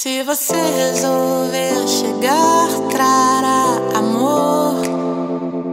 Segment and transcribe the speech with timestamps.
[0.00, 4.76] Se você resolver chegar, trará amor,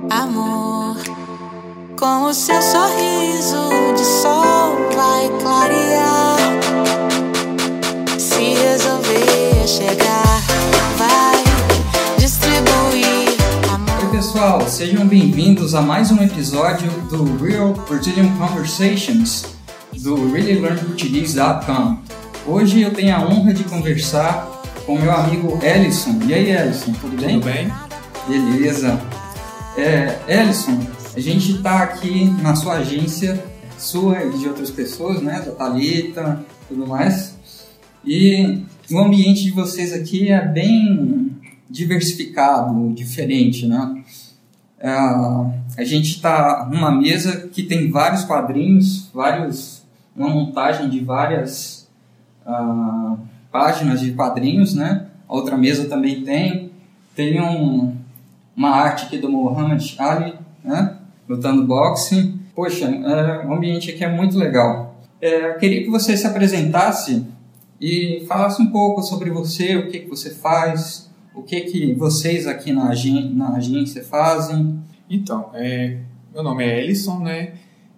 [0.10, 0.98] amor.
[1.96, 6.38] Com o seu sorriso de sol vai clarear.
[8.18, 10.42] Se resolver chegar,
[10.98, 11.44] vai
[12.18, 13.30] distribuir
[13.72, 14.06] amor.
[14.06, 19.46] Oi pessoal, sejam bem-vindos a mais um episódio do Real Brazilian Conversations
[19.94, 22.25] do ReallyLearnPortuguese.com.
[22.48, 26.20] Hoje eu tenho a honra de conversar com meu amigo Ellison.
[26.28, 27.40] E aí, Ellison, tudo bem?
[27.40, 27.72] Tudo bem?
[28.30, 29.02] Beleza.
[29.76, 30.80] É, Ellison,
[31.16, 33.44] a gente está aqui na sua agência,
[33.80, 35.42] sua e de outras pessoas, né?
[35.44, 37.36] Da Thalita, tudo mais.
[38.06, 41.36] E o ambiente de vocês aqui é bem
[41.68, 44.04] diversificado, diferente, né?
[44.80, 49.82] É, a gente está numa mesa que tem vários quadrinhos, vários,
[50.16, 51.85] uma montagem de várias
[53.52, 55.08] páginas de quadrinhos, né?
[55.28, 56.72] A outra mesa também tem.
[57.16, 57.96] Tem um,
[58.56, 60.98] uma arte aqui do Muhammad Ali, né?
[61.28, 62.36] Lutando boxe.
[62.54, 64.96] Poxa, é, o ambiente aqui é muito legal.
[65.22, 67.26] É, eu queria que você se apresentasse
[67.80, 72.48] e falasse um pouco sobre você, o que, que você faz, o que, que vocês
[72.48, 72.92] aqui na,
[73.34, 74.80] na agência fazem.
[75.10, 75.98] Então, é,
[76.34, 77.54] meu nome é Ellison, né?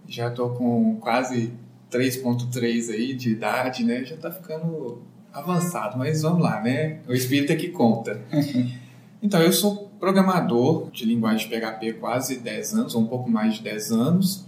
[0.07, 1.53] Já estou com quase
[1.91, 4.03] 3.3 aí de idade, né?
[4.03, 5.01] Já está ficando
[5.33, 6.99] avançado, mas vamos lá, né?
[7.07, 8.21] O espírito é que conta.
[9.19, 13.63] Então, eu sou programador de linguagem PHP quase 10 anos, ou um pouco mais de
[13.63, 14.45] 10 anos.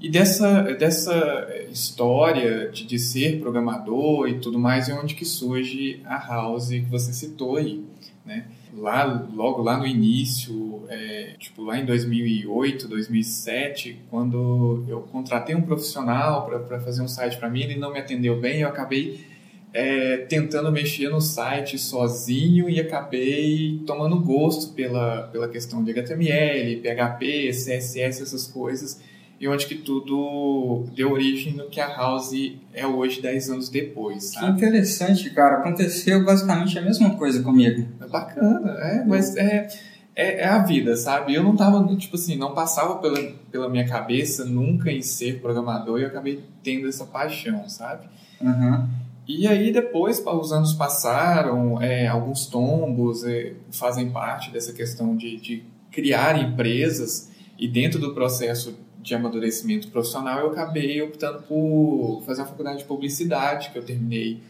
[0.00, 6.00] E dessa, dessa história de, de ser programador e tudo mais é onde que surge
[6.04, 7.84] a House que você citou aí,
[8.24, 8.44] né?
[8.76, 15.62] Lá, logo lá no início, é, tipo lá em 2008, 2007, quando eu contratei um
[15.62, 19.24] profissional para fazer um site para mim, ele não me atendeu bem, eu acabei
[19.72, 26.76] é, tentando mexer no site sozinho e acabei tomando gosto pela, pela questão de HTML,
[26.76, 29.00] PHP, CSS, essas coisas
[29.38, 32.32] e onde que tudo deu origem no que a House
[32.72, 34.32] é hoje, 10 anos depois.
[34.32, 34.46] Sabe?
[34.58, 35.58] Que interessante, cara.
[35.58, 37.86] Aconteceu basicamente a mesma coisa comigo.
[38.00, 39.68] É bacana, é, mas é,
[40.14, 41.34] é, é, a vida, sabe?
[41.34, 43.20] Eu não tava, tipo assim, não passava pela,
[43.50, 48.08] pela minha cabeça nunca em ser programador e eu acabei tendo essa paixão, sabe?
[48.40, 48.88] Uhum.
[49.28, 55.36] E aí depois, os anos passaram, é, alguns tombos é, fazem parte dessa questão de,
[55.36, 62.42] de criar empresas e dentro do processo de amadurecimento profissional, eu acabei optando por fazer
[62.42, 64.42] a faculdade de publicidade, que eu terminei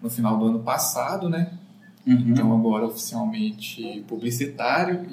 [0.00, 1.52] no final do ano passado, né?
[2.06, 2.26] Uhum.
[2.28, 5.06] Então, agora oficialmente publicitário,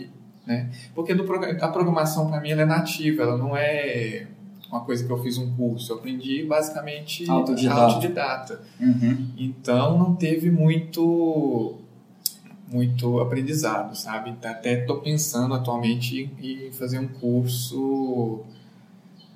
[0.45, 0.69] né?
[0.93, 1.23] Porque do,
[1.61, 4.27] a programação, para mim, ela é nativa, ela não é
[4.69, 7.81] uma coisa que eu fiz um curso, eu aprendi basicamente autodidata.
[7.81, 8.61] autodidata.
[8.79, 9.27] Uhum.
[9.37, 11.77] Então, não teve muito
[12.71, 14.33] muito aprendizado, sabe?
[14.43, 18.45] Até estou pensando atualmente em fazer um curso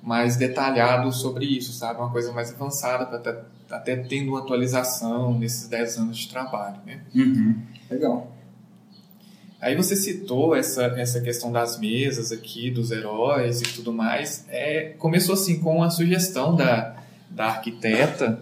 [0.06, 1.98] mais detalhado sobre isso, sabe?
[1.98, 6.76] Uma coisa mais avançada para até, até tendo uma atualização nesses 10 anos de trabalho,
[6.86, 7.00] né?
[7.12, 7.60] Uhum.
[7.90, 8.30] Legal.
[9.60, 14.46] Aí você citou essa, essa questão das mesas aqui, dos heróis e tudo mais.
[14.48, 16.94] É, começou assim com a sugestão da,
[17.28, 18.38] da arquiteta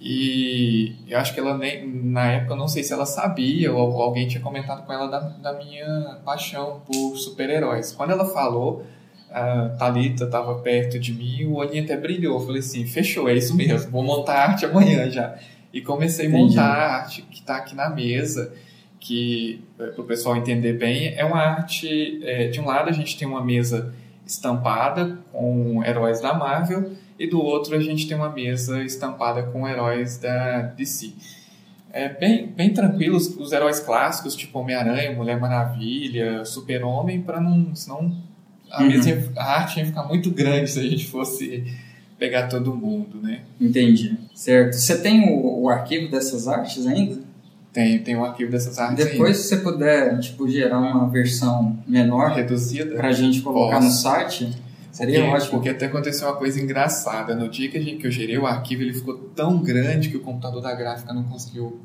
[0.00, 4.26] e eu acho que ela nem, na época, não sei se ela sabia ou alguém
[4.26, 7.92] tinha comentado com ela da, da minha paixão por super-heróis.
[7.92, 8.84] Quando ela falou,
[9.30, 12.38] a Thalita estava perto de mim, o olhinho até brilhou.
[12.40, 15.36] Eu falei assim, fechou, é isso mesmo, vou montar a arte amanhã já.
[15.72, 18.52] E comecei a montar a arte que está aqui na mesa,
[18.98, 23.18] que, para o pessoal entender bem, é uma arte, é, de um lado a gente
[23.18, 23.94] tem uma mesa
[24.26, 29.66] estampada com heróis da Marvel, e do outro a gente tem uma mesa estampada com
[29.66, 31.12] heróis da DC.
[31.92, 37.74] É bem, bem tranquilo, os, os heróis clássicos, tipo Homem-Aranha, Mulher Maravilha, Super-Homem, para não,
[37.74, 38.14] senão
[38.70, 38.88] a, uhum.
[38.88, 41.64] mesa, a arte ia ficar muito grande se a gente fosse
[42.18, 43.42] pegar todo mundo, né?
[43.60, 44.16] Entendi.
[44.34, 44.74] Certo.
[44.74, 47.20] Você tem o, o arquivo dessas artes ainda?
[47.72, 49.34] Tem, tem o arquivo dessas artes Depois, ainda.
[49.34, 52.32] se você puder, tipo, gerar uma versão menor...
[52.32, 52.96] Reduzida?
[52.96, 53.88] Pra gente colocar Posso.
[53.88, 55.50] no site, seria porque, ótimo.
[55.50, 57.34] Porque até aconteceu uma coisa engraçada.
[57.34, 60.16] No dia que, a gente, que eu gerei o arquivo, ele ficou tão grande que
[60.16, 61.78] o computador da gráfica não conseguiu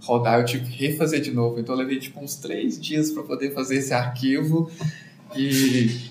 [0.00, 0.40] rodar.
[0.40, 1.60] Eu tive que refazer de novo.
[1.60, 4.68] Então, eu levei, tipo, uns três dias para poder fazer esse arquivo.
[5.36, 6.10] E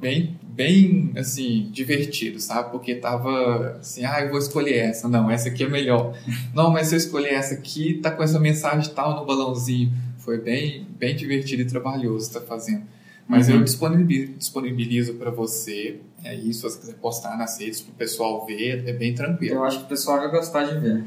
[0.00, 2.70] bem, bem, assim, divertido, sabe?
[2.70, 5.08] Porque tava assim, ah, eu vou escolher essa.
[5.08, 6.16] Não, essa aqui é melhor.
[6.54, 9.92] Não, mas se eu escolher essa aqui, tá com essa mensagem tal no balãozinho.
[10.18, 12.82] Foi bem, bem divertido e trabalhoso tá fazendo.
[13.28, 13.56] Mas Uhum.
[13.56, 18.46] eu disponibilizo, para você, é isso, se você quiser postar nas redes para o pessoal
[18.46, 19.56] ver, é bem tranquilo.
[19.56, 21.04] Eu acho que o pessoal vai gostar de ver.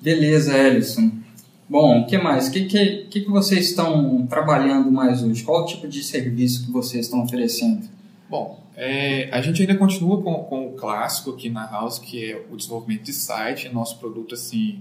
[0.00, 1.10] Beleza, Ellison.
[1.70, 2.48] Bom, o que mais?
[2.48, 5.44] O que, que, que, vocês estão trabalhando mais hoje?
[5.44, 7.88] Qual o tipo de serviço que vocês estão oferecendo?
[8.28, 12.44] Bom, é, a gente ainda continua com, com, o clássico aqui na House, que é
[12.50, 14.80] o desenvolvimento de site, nosso produto assim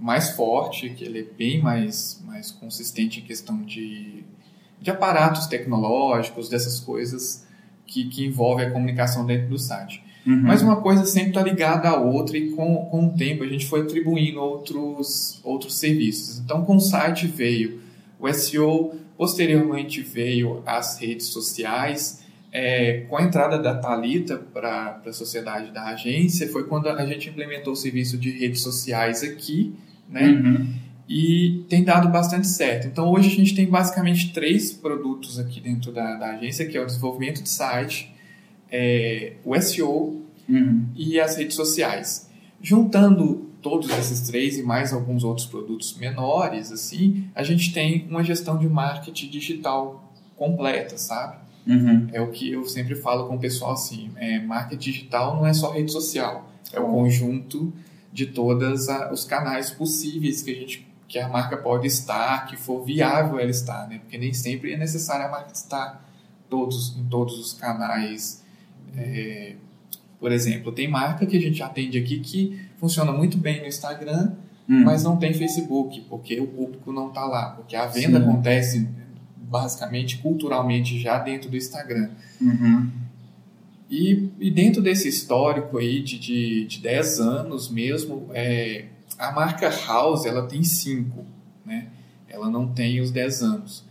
[0.00, 4.24] mais forte, que ele é bem mais, mais consistente em questão de,
[4.80, 7.46] de aparatos tecnológicos, dessas coisas
[7.86, 10.02] que, que envolvem a comunicação dentro do site.
[10.26, 10.42] Uhum.
[10.42, 13.66] Mas uma coisa sempre está ligada à outra e com, com o tempo a gente
[13.66, 16.40] foi atribuindo outros, outros serviços.
[16.40, 17.80] Então, com o site veio
[18.18, 25.12] o SEO, posteriormente veio as redes sociais, é, com a entrada da Talita para a
[25.12, 29.74] sociedade da agência, foi quando a gente implementou o serviço de redes sociais aqui,
[30.08, 30.26] né?
[30.28, 30.66] Uhum.
[31.08, 32.88] E tem dado bastante certo.
[32.88, 36.80] Então, hoje a gente tem basicamente três produtos aqui dentro da, da agência, que é
[36.80, 38.12] o desenvolvimento de site,
[38.70, 40.86] é, o SEO uhum.
[40.94, 42.30] e as redes sociais.
[42.60, 48.22] Juntando todos esses três e mais alguns outros produtos menores, assim, a gente tem uma
[48.22, 51.38] gestão de marketing digital completa, sabe?
[51.66, 52.08] Uhum.
[52.12, 55.52] É o que eu sempre falo com o pessoal assim, é, marketing digital não é
[55.52, 57.72] só rede social, é o conjunto
[58.12, 62.84] de todos os canais possíveis que a gente que a marca pode estar, que for
[62.84, 63.98] viável ela estar, né?
[63.98, 66.04] Porque nem sempre é necessário a marca estar
[66.50, 68.44] todos em todos os canais.
[68.96, 69.54] É,
[70.18, 74.32] por exemplo, tem marca que a gente atende aqui que funciona muito bem no Instagram,
[74.68, 74.84] hum.
[74.84, 78.28] mas não tem Facebook, porque o público não está lá, porque a venda Sim.
[78.28, 78.88] acontece
[79.36, 82.10] basicamente culturalmente já dentro do Instagram.
[82.40, 82.90] Uhum.
[83.88, 88.86] E, e, dentro desse histórico aí de, de, de 10 anos mesmo, é,
[89.16, 91.24] a marca House ela tem 5,
[91.64, 91.86] né?
[92.28, 93.84] ela não tem os 10 anos.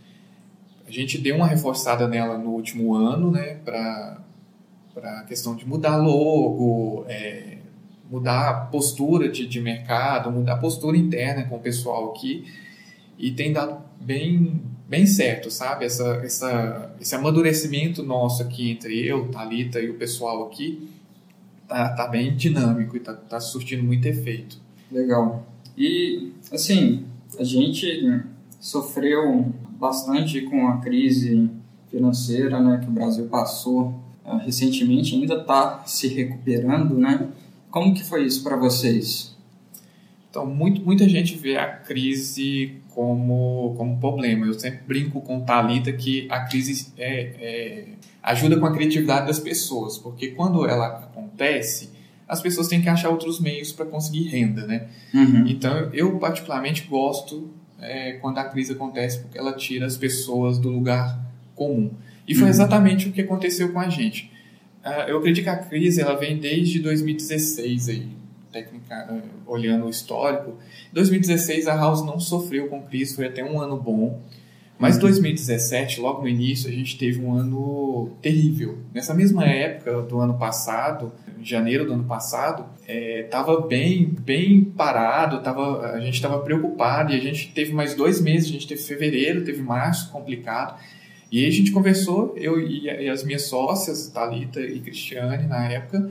[0.86, 4.20] A gente deu uma reforçada nela no último ano, né, para
[5.02, 7.58] a questão de mudar logo, é,
[8.10, 12.44] mudar a postura de, de mercado, mudar a postura interna com o pessoal aqui,
[13.18, 15.84] e tem dado bem, bem certo, sabe?
[15.84, 20.88] Essa, essa, esse amadurecimento nosso aqui entre eu, Talita e o pessoal aqui
[21.66, 24.58] tá, tá bem dinâmico e tá, tá surtindo muito efeito.
[24.90, 25.46] Legal.
[25.76, 27.04] E, assim,
[27.38, 28.22] a gente
[28.60, 31.50] sofreu bastante com a crise
[31.90, 37.28] financeira né, que o Brasil passou uh, recentemente, ainda está se recuperando, né?
[37.70, 39.36] Como que foi isso para vocês?
[40.30, 44.46] Então, muito, muita gente vê a crise como, como problema.
[44.46, 47.84] Eu sempre brinco com Talita que a crise é, é,
[48.22, 51.90] ajuda com a criatividade das pessoas, porque quando ela acontece,
[52.28, 54.88] as pessoas têm que achar outros meios para conseguir renda, né?
[55.14, 55.46] Uhum.
[55.46, 57.50] Então, eu particularmente gosto
[57.80, 61.18] é, quando a crise acontece, porque ela tira as pessoas do lugar
[61.54, 61.90] comum.
[62.26, 62.50] E foi uhum.
[62.50, 64.30] exatamente o que aconteceu com a gente.
[64.84, 68.16] Uh, eu acredito que a crise ela vem desde 2016 aí
[68.56, 70.54] técnica, eh, olhando o histórico,
[70.92, 74.22] 2016 a House não sofreu com crise, foi até um ano bom.
[74.78, 78.76] Mas 2017, logo no início, a gente teve um ano terrível.
[78.92, 81.12] Nessa mesma época do ano passado,
[81.42, 87.16] janeiro do ano passado, estava é, bem, bem parado, tava, a gente estava preocupado e
[87.16, 90.78] a gente teve mais dois meses, a gente teve fevereiro, teve março complicado.
[91.30, 95.66] E aí a gente conversou, eu e, e as minhas sócias, Talita e Cristiane, na
[95.66, 96.10] época,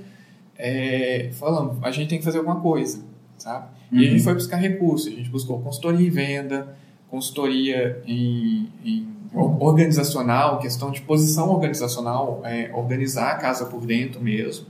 [0.58, 3.04] é, falando, a gente tem que fazer alguma coisa,
[3.38, 3.68] sabe?
[3.92, 4.00] Uhum.
[4.00, 4.24] E a gente uhum.
[4.24, 6.76] foi buscar recursos, a gente buscou consultoria em venda,
[7.10, 14.66] consultoria em, em organizacional, questão de posição organizacional, é, organizar a casa por dentro mesmo.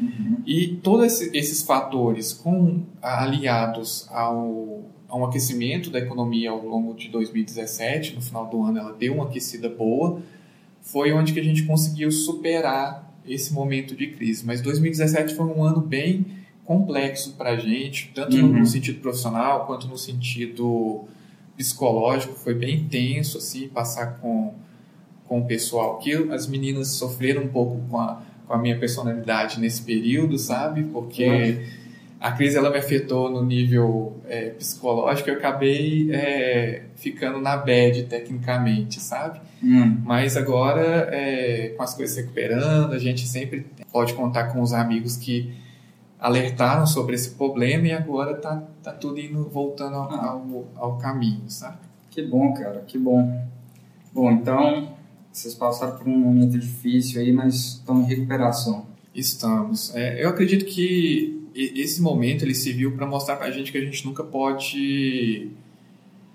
[0.00, 0.38] Uhum.
[0.46, 8.14] E todos esses fatores, com, aliados ao, ao aquecimento da economia ao longo de 2017,
[8.14, 10.20] no final do ano ela deu uma aquecida boa,
[10.80, 14.44] foi onde que a gente conseguiu superar esse momento de crise.
[14.44, 16.26] Mas 2017 foi um ano bem
[16.64, 18.60] complexo para a gente, tanto uhum.
[18.60, 21.04] no sentido profissional quanto no sentido
[21.56, 22.34] psicológico.
[22.34, 24.54] Foi bem intenso assim passar com
[25.26, 29.58] com o pessoal que as meninas sofreram um pouco com a, com a minha personalidade
[29.58, 30.84] nesse período, sabe?
[30.84, 31.66] Porque uhum.
[32.20, 35.28] A crise ela me afetou no nível é, psicológico.
[35.28, 39.40] Eu acabei é, ficando na bad tecnicamente, sabe?
[39.62, 40.00] Hum.
[40.04, 45.16] Mas agora, é, com as coisas recuperando, a gente sempre pode contar com os amigos
[45.16, 45.54] que
[46.18, 50.26] alertaram sobre esse problema e agora tá, tá tudo indo, voltando ao, ah.
[50.30, 51.76] ao, ao caminho, sabe?
[52.10, 53.44] Que bom, cara, que bom.
[54.12, 54.94] Bom, então,
[55.30, 58.86] vocês passaram por um momento difícil aí, mas estão em recuperação.
[59.14, 59.94] Estamos.
[59.94, 63.84] É, eu acredito que esse momento ele serviu para mostrar para a gente que a
[63.84, 65.50] gente nunca pode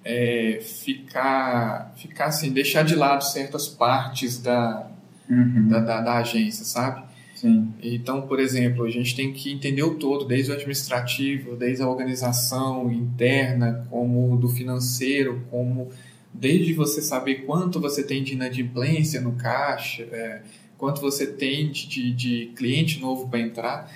[0.04, 4.90] é, ficar, ficar assim, deixar de lado certas partes da,
[5.30, 5.68] uhum.
[5.68, 7.04] da, da, da, agência, sabe?
[7.36, 7.74] Sim.
[7.82, 11.88] Então, por exemplo, a gente tem que entender o todo, desde o administrativo, desde a
[11.88, 15.90] organização interna, como do financeiro, como
[16.34, 20.42] desde você saber quanto você tem de inadimplência no caixa, é,
[20.78, 23.92] quanto você tem de, de cliente novo para entrar.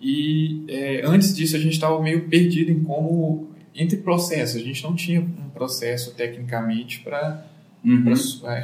[0.00, 4.56] E é, antes disso a gente estava meio perdido em como entre processos.
[4.60, 7.46] A gente não tinha um processo tecnicamente para
[7.84, 8.12] Uhum.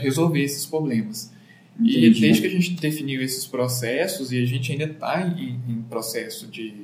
[0.01, 1.33] resolver esses problemas.
[1.79, 2.07] Entendi.
[2.07, 5.83] E desde que a gente definiu esses processos, e a gente ainda está em, em
[5.89, 6.75] processo de,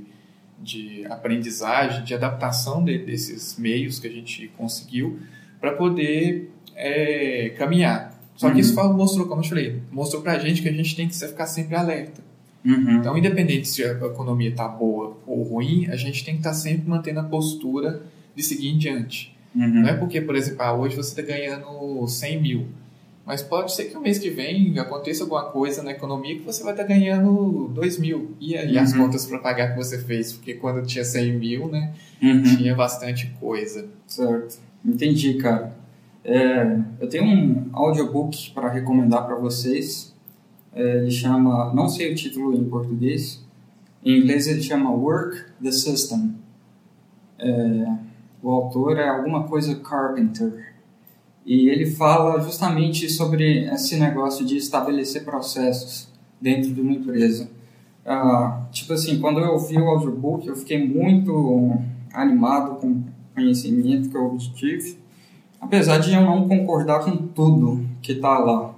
[0.63, 5.19] de aprendizagem, de adaptação de- desses meios que a gente conseguiu
[5.61, 8.17] para poder é, caminhar.
[8.37, 8.61] Só que Uhum.
[8.61, 11.15] isso fala- mostrou, como eu falei, mostrou para a gente que a gente tem que
[11.19, 12.23] ficar sempre alerta.
[12.65, 12.97] Uhum.
[12.99, 16.89] Então, independente se a economia está boa ou ruim, a gente tem que estar sempre
[16.89, 18.03] mantendo a postura
[18.35, 19.35] de seguir em diante.
[19.55, 19.83] Uhum.
[19.83, 22.67] Não é porque, por exemplo, ah, hoje você está ganhando 100 mil,
[23.25, 26.63] mas pode ser que o mês que vem aconteça alguma coisa na economia que você
[26.63, 28.35] vai estar ganhando 2 mil.
[28.41, 28.99] E aí as Uhum.
[29.07, 30.33] contas para pagar que você fez?
[30.33, 32.43] Porque quando tinha 100 mil, né, Uhum.
[32.43, 33.87] tinha bastante coisa.
[34.07, 34.59] Certo.
[34.85, 35.77] Entendi, cara.
[36.25, 40.15] É, eu tenho um audiobook para recomendar para vocês.
[40.79, 43.45] É, ele chama, não sei o título em português.
[44.05, 46.37] Em inglês ele chama Work the System.
[47.37, 47.97] É,
[48.41, 50.77] o autor é alguma coisa Carpenter.
[51.45, 56.09] E ele fala justamente sobre esse negócio de estabelecer processos
[56.41, 57.51] dentro de uma empresa.
[58.07, 61.77] Ah, tipo assim, quando eu ouvi o audiobook, eu fiquei muito
[62.15, 63.05] animado com o
[63.35, 64.97] conhecimento que eu obtive,
[65.61, 68.78] apesar de eu não concordar com tudo que está lá.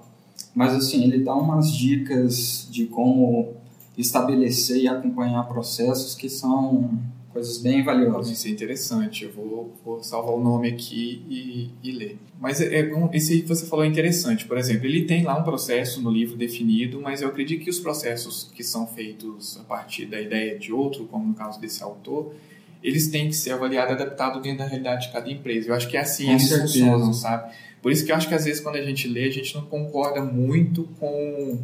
[0.54, 3.54] Mas assim, ele dá umas dicas de como
[3.96, 6.90] estabelecer e acompanhar processos que são
[7.32, 8.32] coisas bem valiosas.
[8.32, 9.24] Isso é interessante.
[9.24, 12.18] Eu vou, vou salvar o nome aqui e, e ler.
[12.38, 14.46] Mas é, é esse aí que você falou é interessante.
[14.46, 17.78] Por exemplo, ele tem lá um processo no livro definido, mas eu acredito que os
[17.78, 22.34] processos que são feitos a partir da ideia de outro, como no caso desse autor,
[22.82, 25.68] eles têm que ser avaliados e adaptados dentro da realidade de cada empresa.
[25.68, 27.52] Eu acho que é assim eles funcionam, sabe?
[27.82, 29.62] Por isso que eu acho que às vezes quando a gente lê, a gente não
[29.62, 31.58] concorda muito com,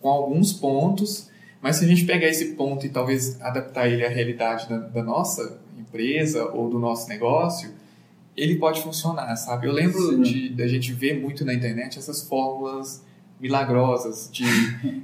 [0.00, 1.28] com alguns pontos,
[1.60, 5.02] mas se a gente pegar esse ponto e talvez adaptar ele à realidade da, da
[5.02, 7.70] nossa empresa ou do nosso negócio,
[8.36, 9.66] ele pode funcionar, sabe?
[9.66, 10.22] Eu lembro Sim.
[10.22, 13.04] de da gente ver muito na internet essas fórmulas
[13.40, 14.44] milagrosas de,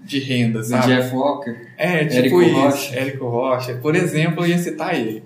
[0.05, 0.87] de renda, sabe?
[0.87, 1.57] Jeff Walker.
[1.77, 2.55] É, tipo Érico isso.
[2.55, 2.97] Rocha.
[2.97, 3.75] Érico Rocha.
[3.77, 5.23] Por exemplo, eu ia citar ele.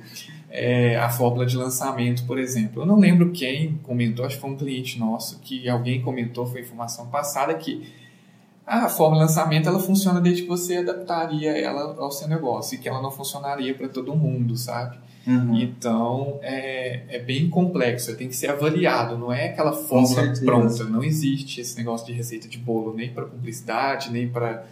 [0.49, 2.83] É, a fórmula de lançamento, por exemplo.
[2.83, 6.61] Eu não lembro quem comentou, acho que foi um cliente nosso, que alguém comentou, foi
[6.61, 7.88] informação passada, que
[8.67, 12.79] a fórmula de lançamento ela funciona desde que você adaptaria ela ao seu negócio e
[12.79, 14.99] que ela não funcionaria para todo mundo, sabe?
[15.27, 15.55] Uhum.
[15.61, 20.85] Então é, é bem complexo, tem que ser avaliado, não é aquela fórmula pronta.
[20.85, 24.65] Não existe esse negócio de receita de bolo, nem para publicidade, nem para.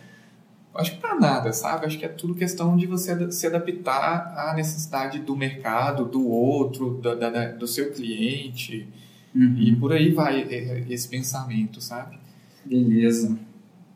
[0.75, 1.87] Acho que para nada, sabe?
[1.87, 6.99] Acho que é tudo questão de você se adaptar à necessidade do mercado, do outro,
[7.03, 8.87] da, da- do seu cliente.
[9.35, 9.57] Uhum.
[9.59, 12.17] E por aí vai é, esse pensamento, sabe?
[12.65, 13.37] Beleza.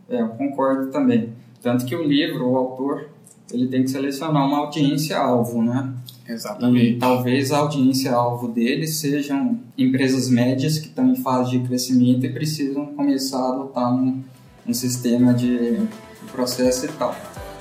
[0.09, 1.31] É, eu concordo também.
[1.63, 3.09] Tanto que o livro, o autor,
[3.53, 5.93] ele tem que selecionar uma audiência-alvo, né?
[6.29, 6.99] E Exatamente.
[6.99, 12.87] talvez a audiência-alvo dele sejam empresas médias que estão em fase de crescimento e precisam
[12.87, 14.23] começar a adotar um,
[14.67, 15.89] um sistema de, de
[16.33, 17.15] processo e tal.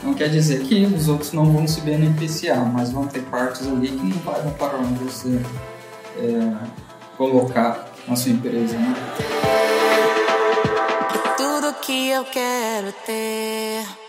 [0.04, 3.90] Não quer dizer que os outros não vão se beneficiar, mas vão ter partes ali
[3.90, 5.40] que não vai dar para onde você
[6.18, 6.68] é,
[7.18, 8.96] colocar na sua empresa, né?
[11.38, 14.01] Tudo que eu quero ter